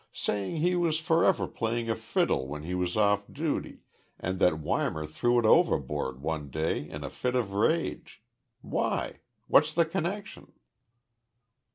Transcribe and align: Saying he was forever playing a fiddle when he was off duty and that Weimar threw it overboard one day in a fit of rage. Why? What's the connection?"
Saying 0.13 0.57
he 0.61 0.75
was 0.75 0.97
forever 0.97 1.47
playing 1.47 1.87
a 1.87 1.95
fiddle 1.95 2.47
when 2.47 2.63
he 2.63 2.73
was 2.73 2.97
off 2.97 3.23
duty 3.31 3.81
and 4.19 4.39
that 4.39 4.55
Weimar 4.55 5.05
threw 5.05 5.37
it 5.37 5.45
overboard 5.45 6.23
one 6.23 6.49
day 6.49 6.89
in 6.89 7.03
a 7.03 7.09
fit 7.11 7.35
of 7.35 7.53
rage. 7.53 8.19
Why? 8.63 9.19
What's 9.45 9.71
the 9.75 9.85
connection?" 9.85 10.53